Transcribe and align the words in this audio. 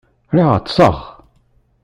Lliɣ 0.31 0.49
ɛeṭṭseɣ. 0.55 0.97